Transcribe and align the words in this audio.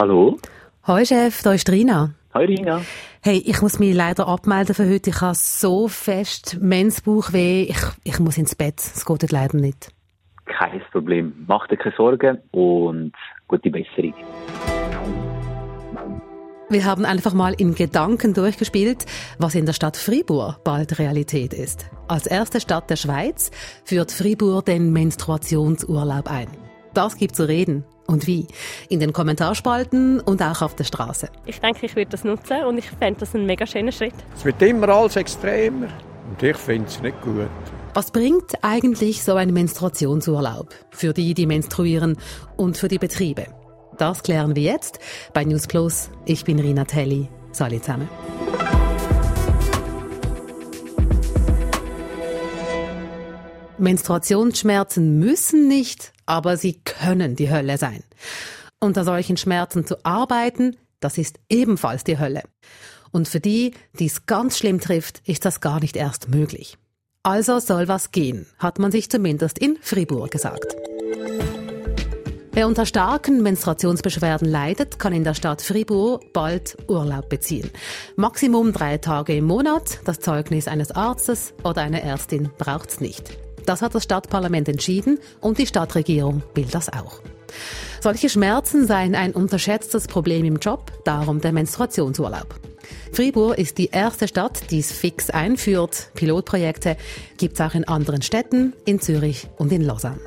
Hallo? 0.00 0.38
Hoi 0.86 1.04
Chef, 1.04 1.42
da 1.42 1.52
ist 1.54 1.68
Rina. 1.72 2.14
Hi 2.32 2.44
Rina. 2.44 2.82
Hey, 3.20 3.42
ich 3.44 3.60
muss 3.60 3.80
mich 3.80 3.96
leider 3.96 4.28
abmelden 4.28 4.72
für 4.72 4.88
heute. 4.88 5.10
Ich 5.10 5.20
habe 5.20 5.34
so 5.34 5.88
fest 5.88 6.58
Mensbauchweh. 6.60 7.62
Ich, 7.62 7.80
ich 8.04 8.20
muss 8.20 8.38
ins 8.38 8.54
Bett. 8.54 8.78
Es 8.78 9.04
geht 9.04 9.32
leider 9.32 9.58
nicht. 9.58 9.90
Kein 10.44 10.80
Problem. 10.92 11.44
Mach 11.48 11.66
dir 11.66 11.78
keine 11.78 11.96
Sorgen 11.96 12.38
und 12.52 13.12
gute 13.48 13.70
Besserung. 13.70 14.14
Wir 16.68 16.84
haben 16.84 17.04
einfach 17.04 17.34
mal 17.34 17.54
in 17.54 17.74
Gedanken 17.74 18.34
durchgespielt, 18.34 19.04
was 19.40 19.56
in 19.56 19.66
der 19.66 19.72
Stadt 19.72 19.96
Fribourg 19.96 20.62
bald 20.62 21.00
Realität 21.00 21.52
ist. 21.52 21.90
Als 22.06 22.28
erste 22.28 22.60
Stadt 22.60 22.88
der 22.88 22.96
Schweiz 22.96 23.50
führt 23.84 24.12
Fribourg 24.12 24.64
den 24.64 24.92
Menstruationsurlaub 24.92 26.30
ein. 26.30 26.67
Das 26.94 27.16
gibt 27.16 27.36
zu 27.36 27.46
reden. 27.46 27.84
Und 28.06 28.26
wie? 28.26 28.46
In 28.88 29.00
den 29.00 29.12
Kommentarspalten 29.12 30.20
und 30.20 30.42
auch 30.42 30.62
auf 30.62 30.74
der 30.74 30.84
Straße. 30.84 31.28
Ich 31.44 31.60
denke, 31.60 31.84
ich 31.84 31.94
würde 31.94 32.10
das 32.10 32.24
nutzen 32.24 32.64
und 32.64 32.78
ich 32.78 32.90
fände 32.90 33.20
das 33.20 33.34
ein 33.34 33.44
mega 33.44 33.66
schöner 33.66 33.92
Schritt. 33.92 34.14
Es 34.34 34.44
wird 34.44 34.60
immer 34.62 34.88
alles 34.88 35.16
extremer 35.16 35.88
und 36.30 36.42
ich 36.42 36.56
finde 36.56 36.88
es 36.88 37.02
nicht 37.02 37.20
gut. 37.20 37.48
Was 37.94 38.10
bringt 38.10 38.52
eigentlich 38.62 39.22
so 39.22 39.34
ein 39.34 39.52
Menstruationsurlaub 39.52 40.74
für 40.90 41.12
die, 41.12 41.34
die 41.34 41.46
menstruieren 41.46 42.16
und 42.56 42.78
für 42.78 42.88
die 42.88 42.98
Betriebe? 42.98 43.46
Das 43.98 44.22
klären 44.22 44.54
wir 44.54 44.62
jetzt 44.62 45.00
bei 45.34 45.44
News 45.44 45.66
Plus. 45.66 46.10
Ich 46.24 46.44
bin 46.44 46.60
Rina 46.60 46.84
Telli. 46.84 47.28
Salut 47.52 47.84
zusammen. 47.84 48.08
Menstruationsschmerzen 53.78 55.18
müssen 55.18 55.68
nicht, 55.68 56.12
aber 56.28 56.56
sie 56.56 56.74
können 56.84 57.36
die 57.36 57.50
Hölle 57.50 57.78
sein. 57.78 58.04
Unter 58.80 59.04
solchen 59.04 59.36
Schmerzen 59.36 59.86
zu 59.86 60.04
arbeiten, 60.04 60.76
das 61.00 61.18
ist 61.18 61.40
ebenfalls 61.48 62.04
die 62.04 62.18
Hölle. 62.18 62.42
Und 63.10 63.28
für 63.28 63.40
die, 63.40 63.72
die 63.98 64.06
es 64.06 64.26
ganz 64.26 64.58
schlimm 64.58 64.78
trifft, 64.78 65.26
ist 65.26 65.44
das 65.44 65.60
gar 65.60 65.80
nicht 65.80 65.96
erst 65.96 66.28
möglich. 66.28 66.76
Also 67.22 67.58
soll 67.58 67.88
was 67.88 68.12
gehen, 68.12 68.46
hat 68.58 68.78
man 68.78 68.92
sich 68.92 69.10
zumindest 69.10 69.58
in 69.58 69.78
Fribourg 69.80 70.30
gesagt. 70.30 70.76
Wer 72.52 72.66
unter 72.66 72.86
starken 72.86 73.42
Menstruationsbeschwerden 73.42 74.48
leidet, 74.48 74.98
kann 74.98 75.12
in 75.12 75.24
der 75.24 75.34
Stadt 75.34 75.62
Fribourg 75.62 76.32
bald 76.32 76.76
Urlaub 76.88 77.28
beziehen. 77.28 77.70
Maximum 78.16 78.72
drei 78.72 78.98
Tage 78.98 79.36
im 79.36 79.44
Monat. 79.44 80.00
Das 80.04 80.20
Zeugnis 80.20 80.68
eines 80.68 80.90
Arztes 80.90 81.54
oder 81.62 81.82
einer 81.82 82.02
Ärztin 82.02 82.50
braucht's 82.58 83.00
nicht. 83.00 83.38
Das 83.68 83.82
hat 83.82 83.94
das 83.94 84.04
Stadtparlament 84.04 84.66
entschieden 84.70 85.18
und 85.42 85.58
die 85.58 85.66
Stadtregierung 85.66 86.42
will 86.54 86.64
das 86.70 86.90
auch. 86.90 87.20
Solche 88.00 88.30
Schmerzen 88.30 88.86
seien 88.86 89.14
ein 89.14 89.34
unterschätztes 89.34 90.06
Problem 90.06 90.46
im 90.46 90.56
Job, 90.56 90.90
darum 91.04 91.42
der 91.42 91.52
Menstruationsurlaub. 91.52 92.58
Fribourg 93.12 93.58
ist 93.58 93.76
die 93.76 93.90
erste 93.90 94.26
Stadt, 94.26 94.70
die 94.70 94.78
es 94.78 94.90
fix 94.90 95.28
einführt. 95.28 96.10
Pilotprojekte 96.14 96.96
gibt 97.36 97.56
es 97.56 97.60
auch 97.60 97.74
in 97.74 97.86
anderen 97.86 98.22
Städten, 98.22 98.72
in 98.86 99.02
Zürich 99.02 99.48
und 99.58 99.70
in 99.70 99.82
Lausanne. 99.82 100.20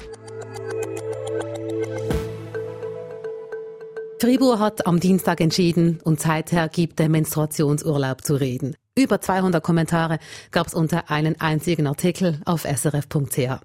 Fribourg 4.19 4.59
hat 4.59 4.85
am 4.85 4.99
Dienstag 4.99 5.41
entschieden 5.41 5.99
und 6.03 6.21
seither 6.21 6.69
gibt 6.69 6.99
der 6.99 7.09
Menstruationsurlaub 7.09 8.23
zu 8.23 8.35
reden. 8.35 8.75
Über 8.97 9.21
200 9.21 9.63
Kommentare 9.63 10.19
gab 10.51 10.67
es 10.67 10.73
unter 10.73 11.09
einen 11.09 11.39
einzigen 11.39 11.87
Artikel 11.87 12.41
auf 12.43 12.63
srf.ch. 12.63 13.61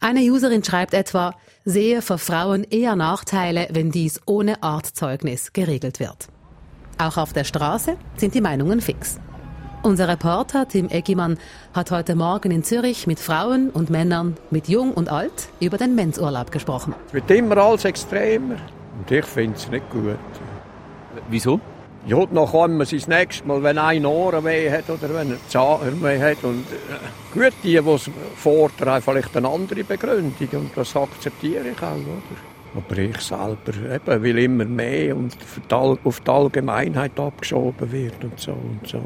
Eine 0.00 0.20
Userin 0.22 0.64
schreibt 0.64 0.94
etwa, 0.94 1.36
sehe 1.64 2.02
für 2.02 2.18
Frauen 2.18 2.64
eher 2.64 2.96
Nachteile, 2.96 3.68
wenn 3.70 3.92
dies 3.92 4.20
ohne 4.26 4.64
Arztzeugnis 4.64 5.52
geregelt 5.52 6.00
wird. 6.00 6.26
Auch 6.98 7.18
auf 7.18 7.32
der 7.32 7.44
Straße 7.44 7.96
sind 8.16 8.34
die 8.34 8.40
Meinungen 8.40 8.80
fix. 8.80 9.20
Unser 9.84 10.08
Reporter 10.08 10.66
Tim 10.66 10.88
Eggimann 10.88 11.38
hat 11.72 11.92
heute 11.92 12.16
Morgen 12.16 12.50
in 12.50 12.64
Zürich 12.64 13.06
mit 13.06 13.20
Frauen 13.20 13.70
und 13.70 13.90
Männern, 13.90 14.36
mit 14.50 14.66
Jung 14.66 14.92
und 14.92 15.08
Alt, 15.08 15.50
über 15.60 15.78
den 15.78 15.94
Mensurlaub 15.94 16.50
gesprochen. 16.50 16.96
Es 17.06 17.14
wird 17.14 17.30
immer 17.30 17.58
alles 17.58 17.84
extremer. 17.84 18.56
Und 18.98 19.08
ich 19.08 19.24
finde 19.24 19.56
es 19.56 19.70
nicht 19.70 19.88
gut. 19.90 20.18
Wieso? 21.28 21.60
Ja, 22.06 22.26
dann 22.26 22.46
kann 22.46 22.76
man 22.76 22.86
das 22.90 23.08
nächste 23.08 23.48
Mal, 23.48 23.62
wenn 23.62 23.78
ein 23.78 24.04
Ohrenweh 24.04 24.70
hat 24.70 24.90
oder 24.90 25.08
wenn 25.14 25.32
ein 25.32 25.38
Zahnweh 25.48 26.20
hat. 26.20 26.44
Und 26.44 26.66
äh, 26.70 27.32
gut, 27.32 27.54
die, 27.62 27.80
die 27.80 27.90
es 27.90 28.10
fordern, 28.36 28.90
haben 28.90 29.02
vielleicht 29.02 29.34
eine 29.36 29.48
andere 29.48 29.84
Begründung. 29.84 30.48
Und 30.52 30.70
das 30.76 30.94
akzeptiere 30.94 31.68
ich 31.68 31.82
auch. 31.82 31.94
Oder? 31.94 32.76
Aber 32.76 32.98
ich 32.98 33.20
selber 33.20 33.94
eben, 33.94 34.22
will 34.22 34.38
immer 34.38 34.64
mehr 34.64 35.16
und 35.16 35.34
auf 35.70 36.20
die 36.20 36.30
Allgemeinheit 36.30 37.18
abgeschoben 37.18 37.90
wird 37.90 38.22
und 38.22 38.38
so 38.38 38.52
und 38.52 38.86
so. 38.86 39.02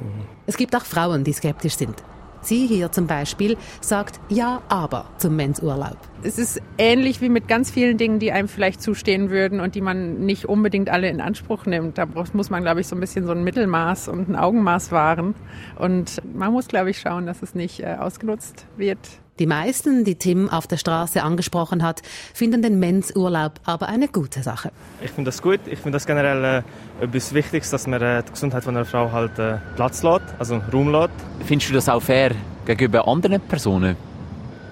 Es 0.47 0.57
gibt 0.57 0.75
auch 0.75 0.85
Frauen, 0.85 1.23
die 1.23 1.33
skeptisch 1.33 1.77
sind. 1.77 2.03
Sie 2.41 2.67
hier 2.67 2.93
zum 2.93 3.07
Beispiel 3.07 3.57
sagt 3.81 4.21
Ja, 4.29 4.63
aber 4.69 5.07
zum 5.19 5.37
Mensurlaub. 5.37 5.97
Es 6.23 6.39
ist 6.39 6.61
ähnlich 6.79 7.21
wie 7.21 7.29
mit 7.29 7.47
ganz 7.47 7.71
vielen 7.71 7.97
Dingen, 7.97 8.19
die 8.19 8.33
einem 8.33 8.49
vielleicht 8.49 8.83
zustehen 8.83 9.31
würden 9.31 9.61
und 9.61 9.75
die 9.75 9.81
man 9.81 10.21
nicht 10.25 10.47
unbedingt 10.47 10.91
alle 10.91 11.09
in 11.09 11.21
Anspruch 11.21 11.67
nimmt. 11.67 11.99
Da 11.99 12.07
muss 12.33 12.51
man, 12.51 12.63
glaube 12.63 12.81
ich, 12.81 12.89
so 12.89 12.97
ein 12.97 13.01
bisschen 13.01 13.27
so 13.27 13.33
ein 13.33 13.45
Mittelmaß 13.45 14.09
und 14.09 14.29
ein 14.29 14.37
Augenmaß 14.37 14.91
wahren. 14.91 15.35
Und 15.79 16.21
man 16.35 16.53
muss, 16.53 16.69
glaube 16.69 16.91
ich, 16.91 16.99
schauen, 16.99 17.27
dass 17.27 17.43
es 17.43 17.55
nicht 17.55 17.81
äh, 17.81 17.97
ausgenutzt 17.99 18.67
wird. 18.77 18.99
Die 19.39 19.47
meisten, 19.47 20.05
die 20.05 20.17
Tim 20.17 20.49
auf 20.49 20.67
der 20.67 20.79
Straße 20.79 21.23
angesprochen 21.23 21.83
hat, 21.85 22.03
finden 22.35 22.61
den 22.61 22.81
Mensurlaub 22.81 23.53
aber 23.65 23.89
eine 23.89 24.09
gute 24.09 24.43
Sache. 24.43 24.73
Ich 25.01 25.13
finde 25.13 25.29
das 25.29 25.41
gut. 25.41 25.61
Ich 25.67 25.79
finde 25.79 25.93
das 25.97 26.07
generell 26.07 26.63
äh, 27.01 27.05
etwas 27.05 27.33
Wichtiges, 27.33 27.71
dass 27.71 27.87
man 27.87 28.03
äh, 28.03 28.23
die 28.25 28.33
Gesundheit 28.33 28.65
von 28.65 28.77
einer 28.77 28.85
Frau 28.85 29.13
halt 29.13 29.39
äh, 29.39 29.59
Platz 29.77 30.03
lässt, 30.03 30.25
also 30.39 30.61
Raum 30.73 30.91
lässt. 30.91 31.11
Findest 31.45 31.71
du 31.71 31.75
das 31.75 31.89
auch 31.89 32.03
fair 32.03 32.33
gegenüber 32.67 33.07
anderen 33.07 33.41
Personen? 33.43 33.97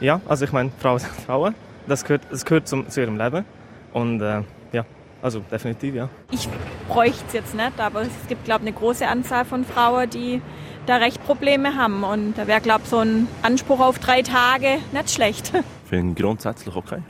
Ja, 0.01 0.21
also 0.27 0.45
ich 0.45 0.53
meine, 0.53 0.71
Frauen 0.79 0.99
sind 0.99 1.13
Frauen. 1.13 1.55
Das 1.87 2.03
gehört, 2.05 2.23
das 2.31 2.45
gehört 2.45 2.67
zum, 2.67 2.89
zu 2.89 3.01
ihrem 3.01 3.17
Leben. 3.17 3.45
Und 3.93 4.21
äh, 4.21 4.43
ja, 4.73 4.85
also 5.23 5.41
definitiv, 5.51 5.95
ja. 5.95 6.09
Ich 6.33 6.49
bräuchte 6.89 7.25
es 7.29 7.33
jetzt 7.33 7.55
nicht, 7.55 7.79
aber 7.79 8.03
es 8.03 8.29
gibt, 8.29 8.45
glaube 8.45 8.65
ich, 8.65 8.69
eine 8.69 8.77
große 8.77 9.07
Anzahl 9.07 9.45
von 9.45 9.65
Frauen, 9.65 10.11
die 10.11 10.43
da 10.87 10.97
recht 10.97 11.25
Probleme 11.25 11.77
haben. 11.77 12.05
Und 12.05 12.35
da 12.39 12.47
wäre, 12.47 12.61
glaube 12.61 12.83
ich, 12.85 12.91
so 12.91 12.99
ein 12.99 13.29
Anspruch 13.43 13.81
auf 13.81 13.99
drei 13.99 14.23
Tage 14.23 14.79
nicht 14.93 15.11
schlecht. 15.11 15.53
Ich 15.87 15.91
finde 15.91 16.21
grundsätzlich 16.21 16.75
okay. 16.75 17.01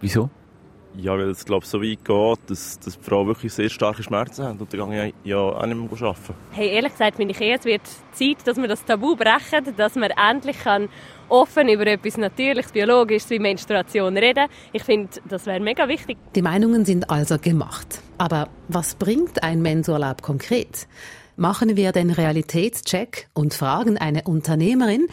Wieso? 0.00 0.30
Ja, 0.96 1.12
weil 1.12 1.30
es, 1.30 1.44
glaube 1.44 1.64
so 1.64 1.80
weit 1.80 2.04
geht, 2.04 2.50
dass, 2.50 2.80
dass 2.80 2.98
die 2.98 3.04
Frau 3.04 3.24
wirklich 3.26 3.52
sehr 3.52 3.68
starke 3.68 4.02
Schmerzen 4.02 4.44
hat. 4.44 4.60
Und 4.60 4.72
dann 4.72 4.90
gehe 4.90 5.06
ich 5.08 5.14
ja 5.22 5.36
auch 5.36 5.64
nicht 5.64 5.76
mehr 5.76 6.08
arbeiten. 6.08 6.34
Hey, 6.50 6.70
ehrlich 6.70 6.90
gesagt 6.90 7.16
finde 7.18 7.34
ich 7.34 7.40
eh, 7.40 7.52
es 7.52 7.64
wird 7.64 7.82
Zeit, 8.10 8.38
dass 8.44 8.56
wir 8.56 8.66
das 8.66 8.84
Tabu 8.84 9.14
brechen, 9.14 9.76
dass 9.76 9.94
man 9.94 10.10
endlich 10.10 10.58
kann 10.58 10.88
offen 11.28 11.68
über 11.68 11.86
etwas 11.86 12.16
Natürliches, 12.16 12.72
Biologisches 12.72 13.30
wie 13.30 13.38
Menstruation 13.38 14.16
reden. 14.16 14.46
Ich 14.72 14.82
finde, 14.82 15.10
das 15.28 15.46
wäre 15.46 15.60
mega 15.60 15.88
wichtig. 15.88 16.18
Die 16.34 16.42
Meinungen 16.42 16.84
sind 16.84 17.10
also 17.10 17.38
gemacht. 17.38 18.00
Aber 18.18 18.48
was 18.68 18.94
bringt 18.94 19.42
ein 19.42 19.62
Mensurlaub 19.62 20.22
konkret? 20.22 20.86
machen 21.36 21.76
wir 21.76 21.92
den 21.92 22.10
Realitätscheck 22.10 23.28
und 23.34 23.54
fragen 23.54 23.98
eine 23.98 24.22
Unternehmerin, 24.22 25.06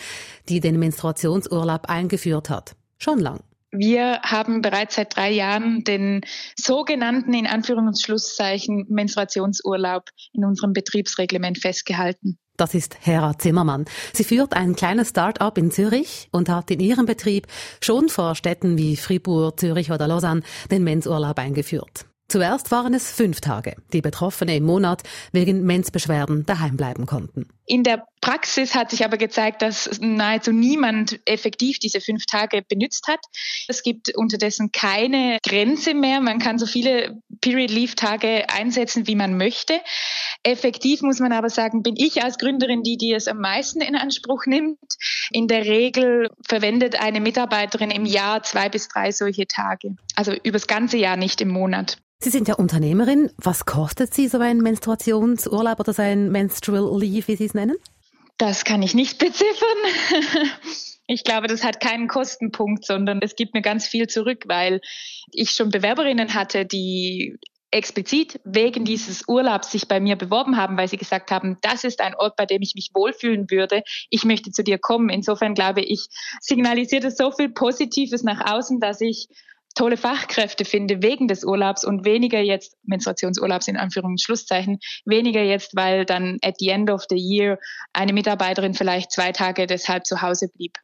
die 0.50 0.60
den 0.60 0.80
Menstruationsurlaub 0.80 1.90
eingeführt 1.90 2.50
hat. 2.50 2.76
Schon 2.98 3.20
lang. 3.20 3.42
Wir 3.76 4.22
haben 4.22 4.62
bereits 4.62 4.96
seit 4.96 5.16
drei 5.16 5.32
Jahren 5.32 5.84
den 5.84 6.22
sogenannten, 6.56 7.34
in 7.34 7.48
Anführungs- 7.48 7.88
und 7.88 8.02
Schlusszeichen, 8.02 8.86
Menstruationsurlaub 8.88 10.10
in 10.32 10.46
unserem 10.46 10.74
Betriebsreglement 10.74 11.58
festgehalten. 11.58 12.38
Das 12.56 12.76
ist 12.76 12.96
Hera 13.02 13.36
Zimmermann. 13.40 13.86
Sie 14.14 14.24
führt 14.24 14.54
ein 14.54 14.76
kleines 14.76 15.10
Start-up 15.10 15.58
in 15.58 15.72
Zürich 15.72 16.28
und 16.32 16.50
hat 16.50 16.70
in 16.70 16.80
ihrem 16.80 17.08
Betrieb 17.08 17.48
schon 17.82 18.10
vor 18.10 18.36
Städten 18.36 18.78
wie 18.78 18.96
Fribourg, 18.96 19.60
Zürich 19.60 19.92
oder 19.92 20.08
Lausanne 20.08 20.44
den 20.70 20.84
Mensurlaub 20.84 21.40
eingeführt. 21.40 22.06
Zuerst 22.28 22.72
waren 22.72 22.94
es 22.94 23.12
fünf 23.12 23.42
Tage, 23.42 23.76
die 23.92 24.02
Betroffene 24.02 24.56
im 24.56 24.64
Monat 24.64 25.04
wegen 25.32 25.64
Menzbeschwerden 25.64 26.46
daheim 26.46 26.78
bleiben 26.78 27.06
konnten. 27.06 27.48
In 27.66 27.84
der 27.84 28.06
Praxis 28.20 28.76
hat 28.76 28.92
sich 28.92 29.06
aber 29.06 29.18
gezeigt, 29.18 29.62
dass 29.62 30.00
nahezu 30.02 30.52
niemand 30.52 31.20
effektiv 31.26 31.80
diese 31.80 32.02
fünf 32.02 32.26
Tage 32.26 32.62
benutzt 32.62 33.08
hat. 33.08 33.20
Es 33.68 33.84
gibt 33.84 34.16
unterdessen 34.16 34.72
keine 34.72 35.38
Grenze 35.46 35.94
mehr. 35.94 36.20
Man 36.22 36.40
kann 36.40 36.58
so 36.58 36.66
viele 36.66 37.22
Period-Leave-Tage 37.42 38.50
einsetzen, 38.50 39.08
wie 39.08 39.16
man 39.16 39.38
möchte. 39.38 39.80
Effektiv 40.44 41.02
muss 41.02 41.20
man 41.20 41.32
aber 41.32 41.50
sagen, 41.50 41.84
bin 41.84 41.96
ich 41.98 42.24
als 42.24 42.38
Gründerin 42.38 42.84
die, 42.84 42.98
die 42.98 43.14
es 43.14 43.28
am 43.28 43.40
meisten 43.40 43.82
in 43.82 43.96
Anspruch 43.96 44.46
nimmt. 44.46 44.80
In 45.32 45.48
der 45.48 45.66
Regel 45.66 46.30
verwendet 46.46 47.00
eine 47.02 47.22
Mitarbeiterin 47.22 47.92
im 47.92 48.06
Jahr 48.06 48.44
zwei 48.44 48.68
bis 48.70 48.90
drei 48.90 49.12
solche 49.12 49.48
Tage. 49.48 49.96
Also 50.16 50.34
übers 50.44 50.68
ganze 50.68 50.98
Jahr, 50.98 51.18
nicht 51.18 51.42
im 51.42 51.50
Monat. 51.50 51.98
Sie 52.20 52.30
sind 52.30 52.48
ja 52.48 52.56
Unternehmerin. 52.56 53.32
Was 53.38 53.66
kostet 53.66 54.14
Sie 54.14 54.28
so 54.28 54.40
ein 54.40 54.60
Menstruationsurlaub 54.60 55.80
oder 55.80 55.94
so 55.94 56.02
ein 56.02 56.32
Menstrual 56.32 57.00
Leave, 57.00 57.28
wie 57.28 57.36
Sie 57.36 57.46
es 57.46 57.54
nennen? 57.54 57.76
Das 58.38 58.64
kann 58.64 58.82
ich 58.82 58.94
nicht 58.94 59.18
beziffern. 59.20 59.78
Ich 61.06 61.26
glaube, 61.26 61.48
das 61.48 61.64
hat 61.64 61.82
keinen 61.82 62.08
Kostenpunkt, 62.08 62.86
sondern 62.86 63.20
es 63.22 63.36
gibt 63.36 63.54
mir 63.54 63.62
ganz 63.62 63.88
viel 63.88 64.08
zurück, 64.08 64.46
weil 64.48 64.80
ich 65.32 65.52
schon 65.52 65.70
Bewerberinnen 65.70 66.34
hatte, 66.34 66.66
die 66.66 67.38
explizit 67.72 68.40
wegen 68.46 68.86
dieses 68.86 69.28
Urlaubs 69.28 69.72
sich 69.72 69.88
bei 69.88 70.00
mir 70.00 70.16
beworben 70.16 70.58
haben, 70.58 70.78
weil 70.78 70.88
sie 70.88 70.98
gesagt 70.98 71.32
haben, 71.32 71.58
das 71.62 71.84
ist 71.84 72.02
ein 72.02 72.16
Ort, 72.16 72.36
bei 72.38 72.46
dem 72.46 72.62
ich 72.62 72.74
mich 72.76 72.92
wohlfühlen 72.94 73.50
würde. 73.50 73.84
Ich 74.10 74.24
möchte 74.24 74.52
zu 74.52 74.64
dir 74.64 74.78
kommen. 74.78 75.10
Insofern 75.10 75.56
glaube 75.56 75.82
ich, 75.82 76.08
signalisiert 76.40 77.04
es 77.04 77.18
so 77.18 77.32
viel 77.32 77.50
Positives 77.50 78.24
nach 78.24 78.54
außen, 78.54 78.80
dass 78.80 79.02
ich 79.02 79.28
tolle 79.74 79.98
Fachkräfte 79.98 80.66
finde 80.66 81.02
wegen 81.02 81.28
des 81.28 81.44
Urlaubs 81.44 81.84
und 81.84 82.06
weniger 82.06 82.40
jetzt 82.40 82.76
Menstruationsurlaubs 82.84 83.68
in 83.68 83.78
Anführungs- 83.78 84.04
und 84.06 84.22
Schlusszeichen, 84.22 84.80
weniger 85.06 85.42
jetzt, 85.42 85.76
weil 85.76 86.06
dann 86.06 86.38
at 86.44 86.56
the 86.60 86.70
end 86.70 86.90
of 86.90 87.06
the 87.10 87.18
year 87.18 87.58
eine 87.94 88.14
Mitarbeiterin 88.14 88.74
vielleicht 88.74 89.12
zwei 89.12 89.32
Tage 89.32 89.68
deshalb 89.68 90.06
zu 90.06 90.22
Hause 90.22 90.50
blieb. 90.50 90.78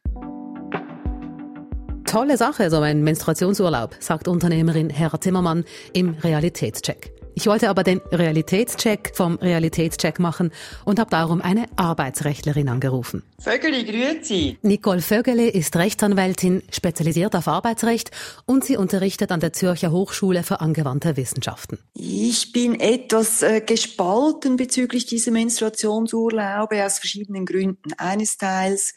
Tolle 2.04 2.36
Sache, 2.36 2.70
so 2.70 2.80
ein 2.80 3.02
Menstruationsurlaub, 3.04 3.94
sagt 4.00 4.26
Unternehmerin 4.26 4.90
Herr 4.90 5.20
Zimmermann 5.20 5.64
im 5.92 6.14
Realitätscheck. 6.14 7.19
Ich 7.40 7.46
wollte 7.46 7.70
aber 7.70 7.84
den 7.84 8.02
Realitätscheck 8.12 9.12
vom 9.14 9.36
Realitätscheck 9.36 10.18
machen 10.18 10.50
und 10.84 10.98
habe 10.98 11.08
darum 11.08 11.40
eine 11.40 11.68
Arbeitsrechtlerin 11.76 12.68
angerufen. 12.68 13.22
Vögeli, 13.38 13.84
grüezi. 13.84 14.58
Nicole 14.60 15.00
Vögele 15.00 15.48
ist 15.48 15.74
Rechtsanwältin, 15.74 16.62
spezialisiert 16.70 17.34
auf 17.34 17.48
Arbeitsrecht 17.48 18.10
und 18.44 18.62
sie 18.64 18.76
unterrichtet 18.76 19.32
an 19.32 19.40
der 19.40 19.54
Zürcher 19.54 19.90
Hochschule 19.90 20.42
für 20.42 20.60
angewandte 20.60 21.16
Wissenschaften. 21.16 21.78
Ich 21.94 22.52
bin 22.52 22.78
etwas 22.78 23.40
äh, 23.40 23.62
gespalten 23.62 24.58
bezüglich 24.58 25.06
dieser 25.06 25.30
Menstruationsurlaube 25.30 26.84
aus 26.84 26.98
verschiedenen 26.98 27.46
Gründen. 27.46 27.94
Eines 27.96 28.36
Teils 28.36 28.92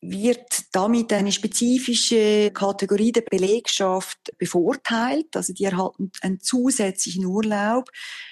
wird 0.00 0.64
damit 0.72 1.12
eine 1.12 1.32
spezifische 1.32 2.50
Kategorie 2.52 3.10
der 3.10 3.22
Belegschaft 3.22 4.18
bevorteilt. 4.38 5.34
Also 5.34 5.52
die 5.52 5.64
erhalten 5.64 6.12
einen 6.20 6.40
zusätzlichen 6.40 7.26
Urlaub. 7.26 7.90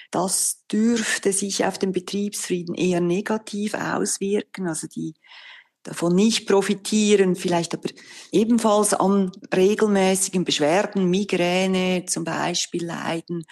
Das 0.09 0.63
dürfte 0.71 1.33
sich 1.33 1.65
auf 1.65 1.77
den 1.77 1.91
Betriebsfrieden 1.91 2.73
eher 2.73 3.01
negativ 3.01 3.73
auswirken. 3.73 4.67
Also 4.67 4.87
die 4.87 5.13
davon 5.83 6.15
nicht 6.15 6.47
profitieren, 6.47 7.35
vielleicht 7.35 7.73
aber 7.73 7.89
ebenfalls 8.31 8.93
an 8.93 9.31
regelmäßigen 9.53 10.45
Beschwerden, 10.45 11.09
Migräne 11.09 12.05
zum 12.05 12.23
Beispiel 12.23 12.85
leiden, 12.85 13.43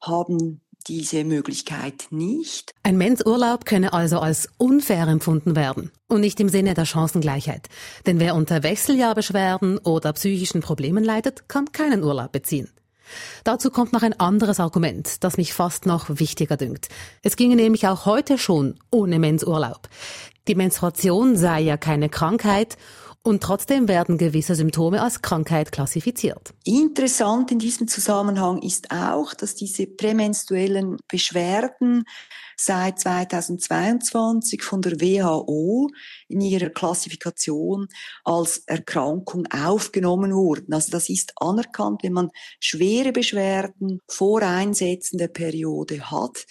haben 0.00 0.62
diese 0.86 1.24
Möglichkeit 1.24 2.06
nicht. 2.10 2.74
Ein 2.82 2.96
Mensurlaub 2.96 3.64
könne 3.64 3.92
also 3.92 4.20
als 4.20 4.48
unfair 4.56 5.08
empfunden 5.08 5.56
werden 5.56 5.90
und 6.08 6.20
nicht 6.20 6.38
im 6.40 6.48
Sinne 6.48 6.74
der 6.74 6.84
Chancengleichheit. 6.84 7.68
Denn 8.06 8.20
wer 8.20 8.34
unter 8.34 8.62
Wechseljahrbeschwerden 8.62 9.78
oder 9.78 10.12
psychischen 10.12 10.60
Problemen 10.60 11.04
leidet, 11.04 11.48
kann 11.48 11.72
keinen 11.72 12.04
Urlaub 12.04 12.32
beziehen. 12.32 12.70
Dazu 13.44 13.70
kommt 13.70 13.92
noch 13.92 14.02
ein 14.02 14.18
anderes 14.18 14.58
Argument, 14.60 15.22
das 15.22 15.36
mich 15.36 15.52
fast 15.52 15.86
noch 15.86 16.06
wichtiger 16.08 16.56
dünkt. 16.56 16.88
Es 17.22 17.36
ginge 17.36 17.56
nämlich 17.56 17.86
auch 17.86 18.04
heute 18.06 18.38
schon 18.38 18.78
ohne 18.90 19.18
Mensurlaub. 19.18 19.88
Die 20.48 20.54
Menstruation 20.54 21.36
sei 21.36 21.60
ja 21.60 21.76
keine 21.76 22.08
Krankheit 22.08 22.76
und 23.26 23.42
trotzdem 23.42 23.88
werden 23.88 24.18
gewisse 24.18 24.54
Symptome 24.54 25.02
als 25.02 25.20
Krankheit 25.20 25.72
klassifiziert. 25.72 26.54
Interessant 26.64 27.50
in 27.50 27.58
diesem 27.58 27.88
Zusammenhang 27.88 28.62
ist 28.62 28.90
auch, 28.92 29.34
dass 29.34 29.56
diese 29.56 29.86
prämenstruellen 29.86 30.96
Beschwerden 31.08 32.04
seit 32.56 33.00
2022 33.00 34.62
von 34.62 34.80
der 34.80 35.00
WHO 35.00 35.88
in 36.28 36.40
ihrer 36.40 36.70
Klassifikation 36.70 37.88
als 38.24 38.58
Erkrankung 38.66 39.46
aufgenommen 39.48 40.32
wurden. 40.32 40.72
Also 40.72 40.90
das 40.92 41.08
ist 41.08 41.32
anerkannt, 41.36 42.04
wenn 42.04 42.12
man 42.12 42.30
schwere 42.60 43.12
Beschwerden 43.12 44.00
vor 44.08 44.42
Einsetzen 44.42 45.18
der 45.18 45.28
Periode 45.28 46.10
hat, 46.10 46.46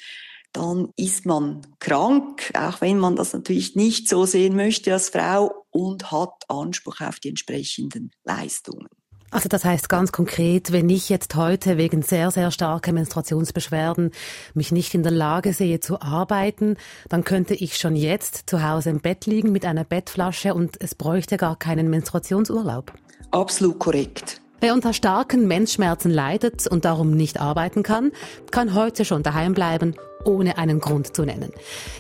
dann 0.52 0.90
ist 0.96 1.26
man 1.26 1.62
krank, 1.80 2.52
auch 2.54 2.80
wenn 2.80 2.98
man 2.98 3.16
das 3.16 3.34
natürlich 3.34 3.76
nicht 3.76 4.08
so 4.08 4.26
sehen 4.26 4.56
möchte 4.56 4.94
als 4.94 5.10
Frau 5.10 5.65
und 5.76 6.10
hat 6.10 6.46
Anspruch 6.48 7.02
auf 7.02 7.20
die 7.20 7.28
entsprechenden 7.28 8.12
Leistungen. 8.24 8.88
Also 9.30 9.50
das 9.50 9.66
heißt 9.66 9.90
ganz 9.90 10.14
konkret, 10.14 10.72
wenn 10.72 10.90
ich 10.90 11.10
jetzt 11.10 11.36
heute 11.36 11.78
wegen 11.78 12.02
sehr, 12.02 12.32
sehr 12.32 12.52
starker 12.52 12.94
Menstruationsbeschwerden 12.94 14.12
mich 14.54 14.72
nicht 14.72 14.94
in 14.94 15.04
der 15.04 15.12
Lage 15.12 15.52
sehe 15.52 15.82
zu 15.82 16.00
arbeiten, 16.00 16.78
dann 17.10 17.26
könnte 17.26 17.56
ich 17.56 17.78
schon 17.78 17.98
jetzt 17.98 18.44
zu 18.50 18.64
Hause 18.64 18.92
im 18.92 19.02
Bett 19.02 19.26
liegen 19.26 19.52
mit 19.52 19.66
einer 19.66 19.84
Bettflasche 19.84 20.54
und 20.54 20.82
es 20.82 20.96
bräuchte 20.96 21.36
gar 21.36 21.58
keinen 21.58 21.90
Menstruationsurlaub. 21.90 22.94
Absolut 23.32 23.78
korrekt. 23.80 24.42
Wer 24.62 24.74
unter 24.74 24.94
starken 24.94 25.48
Menschschmerzen 25.48 26.12
leidet 26.12 26.68
und 26.68 26.86
darum 26.86 27.12
nicht 27.12 27.40
arbeiten 27.40 27.84
kann, 27.84 28.12
kann 28.52 28.74
heute 28.74 29.06
schon 29.06 29.24
daheim 29.24 29.54
bleiben 29.54 29.96
ohne 30.24 30.58
einen 30.58 30.80
Grund 30.80 31.16
zu 31.16 31.24
nennen. 31.24 31.52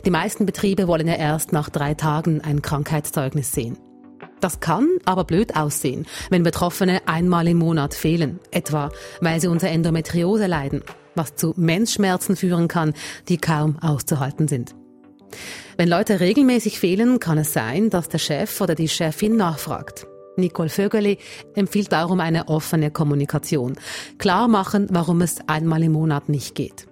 Die 0.05 0.11
meisten 0.11 0.45
Betriebe 0.45 0.87
wollen 0.87 1.07
ja 1.07 1.15
erst 1.15 1.53
nach 1.53 1.69
drei 1.69 1.93
Tagen 1.93 2.41
ein 2.41 2.61
Krankheitszeugnis 2.61 3.51
sehen. 3.51 3.77
Das 4.41 4.59
kann 4.59 4.87
aber 5.05 5.23
blöd 5.23 5.55
aussehen, 5.55 6.05
wenn 6.29 6.43
Betroffene 6.43 7.01
einmal 7.07 7.47
im 7.47 7.57
Monat 7.57 7.93
fehlen, 7.93 8.39
etwa 8.51 8.91
weil 9.21 9.39
sie 9.39 9.47
unter 9.47 9.69
Endometriose 9.69 10.47
leiden, 10.47 10.83
was 11.15 11.35
zu 11.35 11.53
Menschschmerzen 11.55 12.35
führen 12.35 12.67
kann, 12.67 12.93
die 13.29 13.37
kaum 13.37 13.79
auszuhalten 13.79 14.47
sind. 14.47 14.75
Wenn 15.77 15.89
Leute 15.89 16.19
regelmäßig 16.19 16.79
fehlen, 16.79 17.19
kann 17.19 17.37
es 17.37 17.53
sein, 17.53 17.89
dass 17.89 18.09
der 18.09 18.19
Chef 18.19 18.61
oder 18.61 18.75
die 18.75 18.87
Chefin 18.87 19.35
nachfragt. 19.35 20.07
Nicole 20.37 20.69
Vögeli 20.69 21.17
empfiehlt 21.55 21.91
darum 21.91 22.19
eine 22.19 22.47
offene 22.47 22.91
Kommunikation. 22.91 23.75
Klar 24.17 24.47
machen, 24.47 24.87
warum 24.91 25.21
es 25.21 25.37
einmal 25.47 25.83
im 25.83 25.93
Monat 25.93 26.29
nicht 26.29 26.55
geht. 26.55 26.87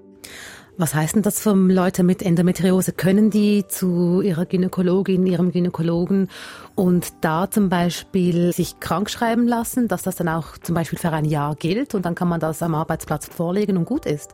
Was 0.76 0.96
heißt 0.96 1.16
denn 1.16 1.22
das 1.22 1.40
für 1.40 1.54
Leute 1.54 2.02
mit 2.02 2.24
Endometriose? 2.24 2.94
Können 2.94 3.30
die 3.30 3.68
zu 3.68 4.22
ihrer 4.22 4.48
Gynäkologin, 4.48 5.28
ihrem 5.28 5.52
Gynäkologen 5.52 6.30
und 6.74 7.14
da 7.22 7.50
zum 7.50 7.70
Beispiel 7.70 8.52
sich 8.54 8.80
krank 8.80 9.12
schreiben 9.12 9.48
lassen, 9.48 9.88
dass 9.88 10.02
das 10.02 10.16
dann 10.16 10.30
auch 10.30 10.58
zum 10.58 10.74
Beispiel 10.74 10.98
für 10.98 11.12
ein 11.12 11.26
Jahr 11.26 11.56
gilt 11.56 11.94
und 11.94 12.06
dann 12.08 12.16
kann 12.16 12.28
man 12.28 12.40
das 12.40 12.64
am 12.64 12.74
Arbeitsplatz 12.74 13.28
vorlegen 13.28 13.78
und 13.78 13.86
gut 13.86 14.08
ist? 14.08 14.34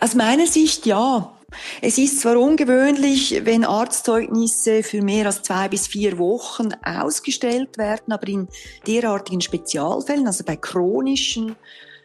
Aus 0.00 0.14
meiner 0.14 0.46
Sicht 0.46 0.86
ja. 0.86 1.30
Es 1.82 1.98
ist 1.98 2.20
zwar 2.20 2.38
ungewöhnlich, 2.38 3.42
wenn 3.44 3.64
Arztzeugnisse 3.64 4.82
für 4.82 5.02
mehr 5.02 5.26
als 5.26 5.42
zwei 5.42 5.68
bis 5.68 5.88
vier 5.88 6.16
Wochen 6.16 6.70
ausgestellt 6.82 7.76
werden, 7.76 8.12
aber 8.12 8.28
in 8.28 8.48
derartigen 8.86 9.42
Spezialfällen, 9.42 10.26
also 10.26 10.42
bei 10.44 10.56
chronischen 10.56 11.56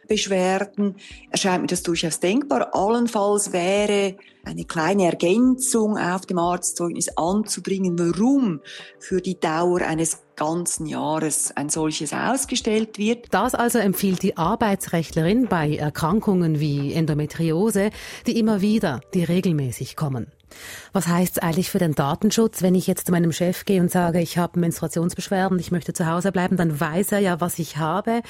Beschwerden 0.06 0.96
erscheint 1.30 1.62
mir 1.62 1.68
das 1.68 1.82
durchaus 1.82 2.20
denkbar. 2.20 2.74
Allenfalls 2.74 3.52
wäre 3.52 4.16
eine 4.44 4.64
kleine 4.64 5.06
Ergänzung 5.06 5.98
auf 5.98 6.26
dem 6.26 6.38
Arztzeugnis 6.38 7.08
anzubringen, 7.16 7.98
warum 7.98 8.60
für 8.98 9.20
die 9.20 9.38
Dauer 9.38 9.82
eines 9.82 10.25
ganzen 10.36 10.86
Jahres 10.86 11.56
ein 11.56 11.68
solches 11.68 12.12
ausgestellt 12.12 12.98
wird. 12.98 13.26
Das 13.32 13.54
also 13.54 13.78
empfiehlt 13.78 14.22
die 14.22 14.36
Arbeitsrechtlerin 14.36 15.48
bei 15.48 15.76
Erkrankungen 15.76 16.60
wie 16.60 16.92
Endometriose, 16.92 17.90
die 18.26 18.38
immer 18.38 18.60
wieder, 18.60 19.00
die 19.14 19.24
regelmäßig 19.24 19.96
kommen. 19.96 20.28
Was 20.92 21.08
heißt 21.08 21.36
es 21.36 21.42
eigentlich 21.42 21.70
für 21.70 21.78
den 21.78 21.94
Datenschutz, 21.94 22.62
wenn 22.62 22.74
ich 22.74 22.86
jetzt 22.86 23.06
zu 23.06 23.12
meinem 23.12 23.32
Chef 23.32 23.64
gehe 23.64 23.80
und 23.80 23.90
sage, 23.90 24.20
ich 24.20 24.38
habe 24.38 24.60
Menstruationsbeschwerden, 24.60 25.58
ich 25.58 25.70
möchte 25.70 25.92
zu 25.92 26.06
Hause 26.06 26.32
bleiben, 26.32 26.56
dann 26.56 26.78
weiß 26.78 27.12
er 27.12 27.18
ja, 27.18 27.40
was 27.40 27.58
ich 27.58 27.76
habe. 27.76 28.22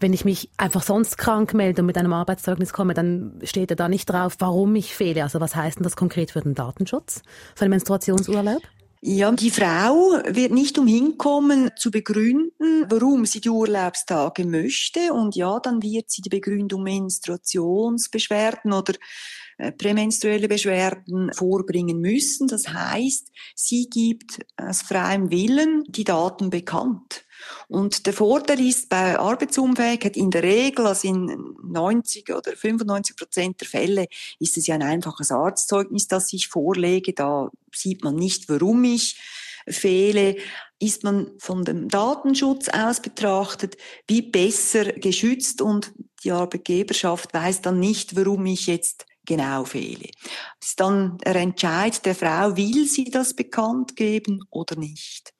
Wenn 0.00 0.12
ich 0.12 0.24
mich 0.24 0.50
einfach 0.56 0.82
sonst 0.82 1.18
krank 1.18 1.54
melde 1.54 1.82
und 1.82 1.86
mit 1.86 1.98
einem 1.98 2.12
Arbeitszeugnis 2.12 2.72
komme, 2.72 2.94
dann 2.94 3.38
steht 3.44 3.70
er 3.70 3.76
da 3.76 3.88
nicht 3.88 4.06
drauf, 4.06 4.36
warum 4.38 4.74
ich 4.74 4.94
fehle. 4.94 5.22
Also 5.22 5.40
was 5.40 5.54
heißt 5.54 5.78
denn 5.78 5.84
das 5.84 5.96
konkret 5.96 6.30
für 6.30 6.40
den 6.40 6.54
Datenschutz, 6.54 7.22
für 7.54 7.64
den 7.64 7.70
Menstruationsurlaub? 7.70 8.62
Ja, 9.00 9.30
die 9.30 9.52
Frau 9.52 10.20
wird 10.26 10.50
nicht 10.50 10.76
umhin 10.76 11.18
kommen 11.18 11.70
zu 11.76 11.92
begründen, 11.92 12.84
warum 12.88 13.26
sie 13.26 13.40
die 13.40 13.48
Urlaubstage 13.48 14.44
möchte. 14.44 15.12
Und 15.12 15.36
ja, 15.36 15.60
dann 15.60 15.82
wird 15.82 16.10
sie 16.10 16.20
die 16.20 16.28
Begründung 16.28 16.82
Menstruationsbeschwerden 16.82 18.72
oder 18.72 18.94
äh, 19.58 19.70
prämenstruelle 19.70 20.48
Beschwerden 20.48 21.32
vorbringen 21.32 22.00
müssen. 22.00 22.48
Das 22.48 22.68
heißt, 22.68 23.30
sie 23.54 23.88
gibt 23.88 24.44
aus 24.56 24.82
freiem 24.82 25.30
Willen 25.30 25.84
die 25.86 26.04
Daten 26.04 26.50
bekannt. 26.50 27.24
Und 27.68 28.06
der 28.06 28.12
Vorteil 28.12 28.60
ist 28.60 28.88
bei 28.88 29.18
Arbeitsunfähigkeit 29.18 30.16
in 30.16 30.30
der 30.30 30.42
Regel, 30.42 30.86
also 30.86 31.08
in 31.08 31.54
90 31.62 32.34
oder 32.34 32.56
95 32.56 33.16
Prozent 33.16 33.60
der 33.60 33.68
Fälle, 33.68 34.06
ist 34.38 34.56
es 34.56 34.66
ja 34.66 34.74
ein 34.74 34.82
einfaches 34.82 35.30
Arztzeugnis, 35.30 36.08
das 36.08 36.32
ich 36.32 36.48
vorlege. 36.48 37.12
Da 37.12 37.50
sieht 37.74 38.04
man 38.04 38.16
nicht, 38.16 38.48
warum 38.48 38.84
ich 38.84 39.20
fehle, 39.68 40.36
ist 40.78 41.04
man 41.04 41.30
von 41.38 41.64
dem 41.64 41.88
Datenschutz 41.88 42.68
aus 42.68 43.00
betrachtet 43.00 43.76
wie 44.06 44.22
besser 44.22 44.84
geschützt 44.92 45.60
und 45.60 45.92
die 46.24 46.32
Arbeitgeberschaft 46.32 47.34
weiß 47.34 47.62
dann 47.62 47.80
nicht, 47.80 48.16
warum 48.16 48.46
ich 48.46 48.66
jetzt 48.66 49.06
genau 49.26 49.64
fehle. 49.64 50.08
Das 50.60 50.70
ist 50.70 50.80
dann 50.80 51.18
der 51.18 51.36
Entscheid 51.36 52.04
der 52.04 52.14
Frau, 52.14 52.56
will 52.56 52.86
sie 52.86 53.10
das 53.10 53.34
bekannt 53.34 53.94
geben 53.96 54.44
oder 54.50 54.76
nicht. 54.76 55.34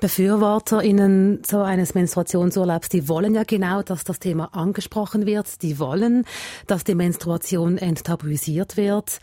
BefürworterInnen 0.00 1.42
so 1.44 1.60
eines 1.60 1.94
Menstruationsurlaubs, 1.94 2.88
die 2.88 3.08
wollen 3.08 3.34
ja 3.34 3.44
genau, 3.44 3.82
dass 3.82 4.04
das 4.04 4.18
Thema 4.18 4.54
angesprochen 4.54 5.24
wird. 5.24 5.62
Die 5.62 5.78
wollen, 5.78 6.24
dass 6.66 6.84
die 6.84 6.94
Menstruation 6.94 7.78
enttabuisiert 7.78 8.76
wird. 8.76 9.20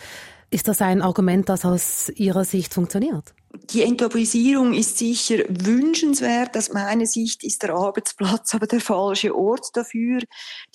Ist 0.49 0.67
das 0.67 0.81
ein 0.81 1.01
Argument, 1.01 1.49
das 1.49 1.65
aus 1.65 2.09
Ihrer 2.09 2.45
Sicht 2.45 2.73
funktioniert? 2.73 3.33
Die 3.71 3.83
Enttabuisierung 3.83 4.73
ist 4.73 4.97
sicher 4.97 5.43
wünschenswert. 5.47 6.57
Aus 6.57 6.73
meiner 6.73 7.05
Sicht 7.05 7.43
ist 7.43 7.61
der 7.61 7.75
Arbeitsplatz 7.75 8.55
aber 8.55 8.65
der 8.65 8.79
falsche 8.79 9.35
Ort 9.35 9.67
dafür. 9.73 10.21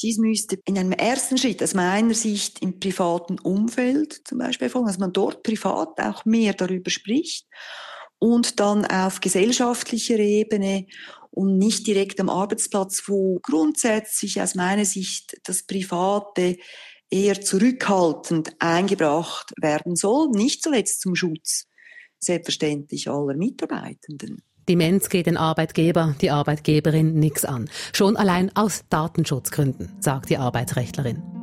Dies 0.01 0.19
müsste 0.19 0.61
in 0.65 0.79
einem 0.79 0.93
ersten 0.93 1.39
Schritt 1.39 1.61
aus 1.63 1.75
meiner 1.75 2.15
Sicht 2.15 2.63
im 2.63 2.79
privaten 2.79 3.39
Umfeld 3.41 4.21
zum 4.25 4.39
Beispiel 4.39 4.67
erfolgen, 4.67 4.87
dass 4.87 4.99
man 4.99 5.13
dort 5.13 5.43
privat 5.43 6.01
auch 6.01 6.25
mehr 6.25 6.55
darüber 6.55 6.91
spricht 6.91 7.47
und 8.19 8.61
dann 8.61 8.85
auf 8.85 9.21
gesellschaftlicher 9.21 10.19
Ebene 10.19 10.87
und 11.31 11.59
nicht 11.59 11.87
direkt 11.87 12.21
am 12.21 12.29
Arbeitsplatz, 12.29 13.05
wo 13.07 13.39
grundsätzlich 13.43 14.41
aus 14.41 14.55
meiner 14.55 14.85
Sicht 14.85 15.39
das 15.45 15.63
Private 15.63 16.57
eher 17.11 17.41
zurückhaltend 17.41 18.53
eingebracht 18.59 19.53
werden 19.61 19.97
soll, 19.97 20.29
nicht 20.31 20.63
zuletzt 20.63 21.01
zum 21.01 21.15
Schutz 21.15 21.67
selbstverständlich 22.19 23.09
aller 23.09 23.35
Mitarbeitenden. 23.35 24.43
Die 24.69 24.77
Mensch 24.77 25.09
geht 25.09 25.27
den 25.27 25.37
Arbeitgeber, 25.37 26.15
die 26.21 26.31
Arbeitgeberin 26.31 27.15
nichts 27.15 27.45
an. 27.45 27.71
Schon 27.93 28.17
allein 28.17 28.55
aus 28.55 28.85
Datenschutzgründen, 28.91 29.97
sagt 30.01 30.29
die 30.29 30.37
Arbeitsrechtlerin. 30.37 31.38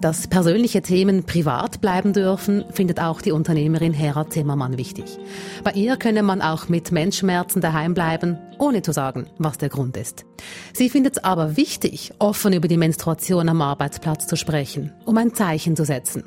Dass 0.00 0.26
persönliche 0.26 0.82
Themen 0.82 1.24
privat 1.24 1.80
bleiben 1.80 2.12
dürfen, 2.12 2.64
findet 2.70 3.00
auch 3.00 3.22
die 3.22 3.32
Unternehmerin 3.32 3.94
Hera 3.94 4.28
Zimmermann 4.28 4.76
wichtig. 4.76 5.18
Bei 5.64 5.72
ihr 5.72 5.96
könne 5.96 6.22
man 6.22 6.42
auch 6.42 6.68
mit 6.68 6.92
Menschschmerzen 6.92 7.62
daheim 7.62 7.94
bleiben, 7.94 8.38
ohne 8.58 8.82
zu 8.82 8.92
sagen, 8.92 9.26
was 9.38 9.56
der 9.56 9.70
Grund 9.70 9.96
ist. 9.96 10.26
Sie 10.74 10.90
findet 10.90 11.16
es 11.16 11.24
aber 11.24 11.56
wichtig, 11.56 12.12
offen 12.18 12.52
über 12.52 12.68
die 12.68 12.76
Menstruation 12.76 13.48
am 13.48 13.62
Arbeitsplatz 13.62 14.26
zu 14.26 14.36
sprechen, 14.36 14.92
um 15.06 15.16
ein 15.16 15.34
Zeichen 15.34 15.76
zu 15.76 15.84
setzen. 15.84 16.24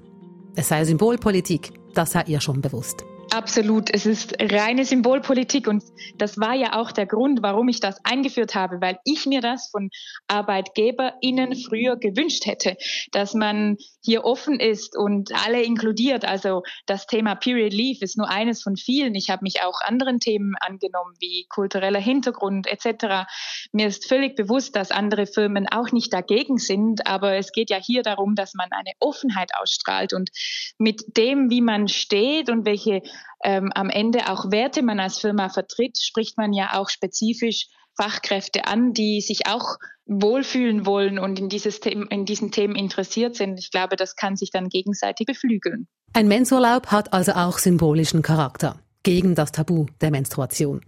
Es 0.56 0.70
sei 0.70 0.84
Symbolpolitik, 0.84 1.72
das 1.94 2.12
sei 2.12 2.24
ihr 2.26 2.42
schon 2.42 2.62
bewusst. 2.62 3.06
Absolut. 3.32 3.94
Es 3.94 4.06
ist 4.08 4.36
reine 4.40 4.86
Symbolpolitik 4.86 5.68
und 5.68 5.84
das 6.18 6.40
war 6.40 6.56
ja 6.56 6.80
auch 6.80 6.92
der 6.92 7.06
Grund, 7.06 7.44
warum 7.44 7.68
ich 7.68 7.80
das 7.80 8.04
eingeführt 8.04 8.56
habe, 8.56 8.82
weil 8.82 8.98
ich 9.06 9.28
mir 9.28 9.42
das 9.42 9.70
von 9.70 9.90
ArbeitgeberInnen 10.28 11.56
früher 11.56 11.96
gewünscht 11.98 12.48
hätte, 12.48 12.76
dass 13.12 13.36
man 13.36 13.78
hier 14.04 14.26
offen 14.26 14.60
ist 14.60 14.98
und 14.98 15.32
alle 15.46 15.62
inkludiert. 15.62 16.26
Also 16.26 16.64
das 16.88 17.06
Thema 17.06 17.36
Period 17.36 17.72
Leave 17.72 18.04
ist 18.04 18.18
nur 18.18 18.30
eines 18.30 18.64
von 18.64 18.76
vielen. 18.78 19.14
Ich 19.14 19.30
habe 19.30 19.44
mich 19.44 19.62
auch 19.62 19.80
anderen 19.82 20.20
Themen 20.20 20.56
angenommen, 20.60 21.14
wie 21.20 21.46
kultureller 21.50 22.00
Hintergrund 22.00 22.66
etc. 22.66 23.28
Mir 23.72 23.88
ist 23.88 24.08
völlig 24.08 24.36
bewusst, 24.36 24.76
dass 24.76 24.90
andere 24.90 25.28
Firmen 25.28 25.68
auch 25.70 25.92
nicht 25.92 26.12
dagegen 26.14 26.58
sind, 26.58 27.06
aber 27.06 27.36
es 27.36 27.52
geht 27.52 27.70
ja 27.70 27.78
hier 27.78 28.02
darum, 28.02 28.34
dass 28.34 28.56
man 28.56 28.70
eine 28.72 28.92
Offenheit 29.00 29.52
ausstrahlt 29.60 30.14
und 30.14 30.32
mit 30.80 31.18
dem, 31.18 31.52
wie 31.52 31.62
man 31.62 31.88
steht 31.88 32.50
und 32.50 32.66
welche 32.66 33.02
ähm, 33.44 33.72
am 33.74 33.90
Ende 33.90 34.30
auch 34.30 34.52
Werte 34.52 34.82
man 34.82 35.00
als 35.00 35.20
Firma 35.20 35.50
vertritt, 35.50 35.98
spricht 36.00 36.38
man 36.38 36.54
ja 36.54 36.80
auch 36.80 36.90
spezifisch 36.90 37.68
Fachkräfte 37.96 38.66
an, 38.66 38.94
die 38.94 39.22
sich 39.22 39.48
auch 39.48 39.78
wohlfühlen 40.06 40.86
wollen 40.86 41.20
und 41.20 41.38
in, 41.40 41.50
dieses 41.50 41.82
Thema, 41.82 42.06
in 42.10 42.26
diesen 42.26 42.52
Themen 42.52 42.76
interessiert 42.76 43.36
sind. 43.36 43.60
Ich 43.60 43.72
glaube, 43.72 43.96
das 43.96 44.16
kann 44.16 44.36
sich 44.36 44.52
dann 44.52 44.70
gegenseitig 44.70 45.28
beflügeln. 45.28 45.88
Ein 46.14 46.28
Mensurlaub 46.28 46.88
hat 46.88 47.14
also 47.14 47.34
auch 47.34 47.58
symbolischen 47.58 48.22
Charakter 48.22 48.80
gegen 49.04 49.36
das 49.36 49.52
Tabu 49.52 49.86
der 50.02 50.12
Menstruation. 50.12 50.82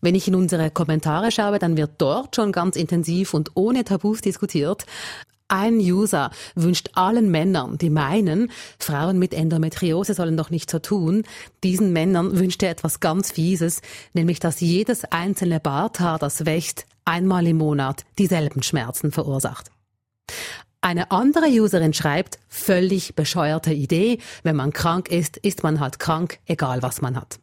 Wenn 0.00 0.14
ich 0.14 0.28
in 0.28 0.34
unsere 0.34 0.70
Kommentare 0.70 1.30
schaue, 1.30 1.58
dann 1.58 1.76
wird 1.76 1.92
dort 1.98 2.36
schon 2.36 2.52
ganz 2.52 2.76
intensiv 2.76 3.34
und 3.34 3.50
ohne 3.54 3.84
Tabus 3.84 4.20
diskutiert. 4.20 4.86
Ein 5.50 5.78
User 5.78 6.30
wünscht 6.54 6.90
allen 6.94 7.28
Männern, 7.28 7.76
die 7.76 7.90
meinen, 7.90 8.52
Frauen 8.78 9.18
mit 9.18 9.34
Endometriose 9.34 10.14
sollen 10.14 10.36
doch 10.36 10.50
nicht 10.50 10.70
so 10.70 10.78
tun, 10.78 11.24
diesen 11.64 11.92
Männern 11.92 12.38
wünscht 12.38 12.62
er 12.62 12.70
etwas 12.70 13.00
ganz 13.00 13.32
Fieses, 13.32 13.82
nämlich 14.12 14.38
dass 14.38 14.60
jedes 14.60 15.04
einzelne 15.06 15.58
Barthaar, 15.58 16.20
das 16.20 16.46
wächst, 16.46 16.86
einmal 17.04 17.48
im 17.48 17.58
Monat 17.58 18.04
dieselben 18.16 18.62
Schmerzen 18.62 19.10
verursacht. 19.10 19.72
Eine 20.82 21.10
andere 21.10 21.48
Userin 21.48 21.94
schreibt, 21.94 22.38
völlig 22.48 23.16
bescheuerte 23.16 23.72
Idee, 23.72 24.18
wenn 24.44 24.54
man 24.54 24.72
krank 24.72 25.10
ist, 25.10 25.36
ist 25.36 25.64
man 25.64 25.80
halt 25.80 25.98
krank, 25.98 26.38
egal 26.46 26.80
was 26.82 27.02
man 27.02 27.16
hat. 27.16 27.40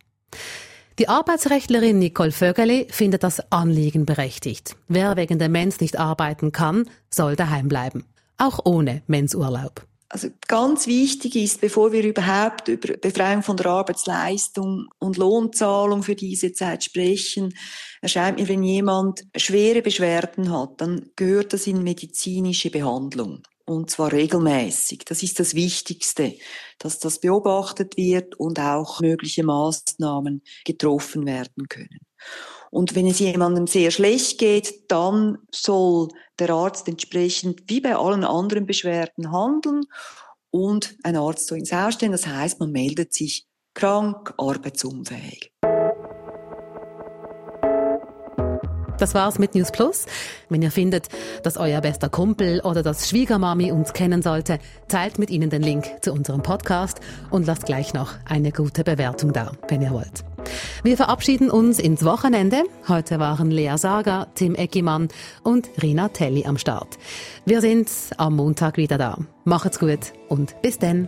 Die 0.99 1.09
Arbeitsrechtlerin 1.09 1.99
Nicole 1.99 2.31
Vögeli 2.31 2.87
findet 2.89 3.21
das 3.21 3.51
Anliegen 3.51 4.07
berechtigt. 4.07 4.75
Wer 4.87 5.15
wegen 5.15 5.37
der 5.37 5.47
Mens 5.47 5.79
nicht 5.79 5.99
arbeiten 5.99 6.51
kann, 6.51 6.89
soll 7.11 7.35
daheim 7.35 7.67
bleiben. 7.67 8.03
Auch 8.39 8.65
ohne 8.65 9.03
Mensurlaub. 9.05 9.85
Also 10.09 10.29
ganz 10.47 10.87
wichtig 10.87 11.35
ist, 11.35 11.61
bevor 11.61 11.91
wir 11.91 12.03
überhaupt 12.03 12.67
über 12.67 12.97
Befreiung 12.97 13.43
von 13.43 13.57
der 13.57 13.67
Arbeitsleistung 13.67 14.87
und 14.97 15.17
Lohnzahlung 15.17 16.01
für 16.01 16.15
diese 16.15 16.53
Zeit 16.53 16.83
sprechen, 16.83 17.53
erscheint 18.01 18.39
mir, 18.39 18.47
wenn 18.47 18.63
jemand 18.63 19.23
schwere 19.35 19.83
Beschwerden 19.83 20.51
hat, 20.51 20.81
dann 20.81 21.11
gehört 21.15 21.53
das 21.53 21.67
in 21.67 21.83
medizinische 21.83 22.71
Behandlung 22.71 23.43
und 23.67 23.91
zwar 23.91 24.13
regelmäßig. 24.13 25.03
Das 25.05 25.21
ist 25.23 25.39
das 25.39 25.53
Wichtigste, 25.53 26.33
dass 26.79 26.99
das 26.99 27.19
beobachtet 27.19 27.97
wird 27.97 28.39
und 28.39 28.59
auch 28.59 29.01
mögliche 29.01 29.43
Maßnahmen 29.43 30.41
getroffen 30.65 31.25
werden 31.25 31.67
können. 31.67 31.99
Und 32.71 32.95
wenn 32.95 33.07
es 33.07 33.19
jemandem 33.19 33.67
sehr 33.67 33.91
schlecht 33.91 34.39
geht, 34.39 34.89
dann 34.91 35.37
soll 35.51 36.07
der 36.39 36.49
Arzt 36.49 36.87
entsprechend 36.87 37.63
wie 37.67 37.81
bei 37.81 37.95
allen 37.95 38.23
anderen 38.23 38.65
Beschwerden 38.65 39.31
handeln 39.31 39.83
und 40.49 40.97
ein 41.03 41.17
Arzt 41.17 41.47
soll 41.47 41.59
ins 41.59 41.73
Haus 41.73 41.95
stehen. 41.95 42.13
Das 42.13 42.25
heißt, 42.25 42.59
man 42.59 42.71
meldet 42.71 43.13
sich 43.13 43.47
krank, 43.73 44.33
arbeitsunfähig. 44.37 45.51
Das 48.97 49.13
war's 49.13 49.37
mit 49.37 49.53
News 49.53 49.71
Plus. 49.71 50.05
Wenn 50.49 50.61
ihr 50.61 50.71
findet, 50.71 51.07
dass 51.43 51.57
euer 51.57 51.81
bester 51.81 52.09
Kumpel 52.09 52.61
oder 52.61 52.81
das 52.81 53.09
Schwiegermami 53.09 53.71
uns 53.71 53.93
kennen 53.93 54.21
sollte, 54.21 54.59
teilt 54.87 55.19
mit 55.19 55.29
ihnen 55.29 55.49
den 55.49 55.61
Link 55.61 55.85
zu 56.01 56.11
unserem 56.13 56.41
Podcast 56.41 56.99
und 57.29 57.45
lasst 57.45 57.65
gleich 57.65 57.93
noch 57.93 58.13
eine 58.25 58.51
gute 58.51 58.83
Bewertung 58.83 59.33
da, 59.33 59.51
wenn 59.67 59.81
ihr 59.81 59.91
wollt. 59.91 60.23
Wir 60.83 60.97
verabschieden 60.97 61.51
uns 61.51 61.79
ins 61.79 62.05
Wochenende. 62.05 62.63
Heute 62.87 63.19
waren 63.19 63.51
Lea 63.51 63.77
Sager, 63.77 64.27
Tim 64.33 64.55
Eckimann 64.55 65.09
und 65.43 65.69
Rina 65.81 66.09
Telli 66.09 66.45
am 66.45 66.57
Start. 66.57 66.97
Wir 67.45 67.61
sind 67.61 67.89
am 68.17 68.35
Montag 68.35 68.77
wieder 68.77 68.97
da. 68.97 69.17
Macht's 69.43 69.79
gut 69.79 70.13
und 70.29 70.59
bis 70.61 70.79
denn. 70.79 71.07